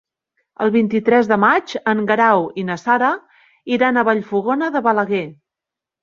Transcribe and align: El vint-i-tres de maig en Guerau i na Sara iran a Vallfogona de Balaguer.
El 0.65 0.71
vint-i-tres 0.75 1.27
de 1.31 1.35
maig 1.41 1.73
en 1.91 1.99
Guerau 2.11 2.41
i 2.61 2.63
na 2.69 2.77
Sara 2.83 3.09
iran 3.77 3.99
a 4.01 4.05
Vallfogona 4.09 4.71
de 4.77 4.83
Balaguer. 4.89 5.21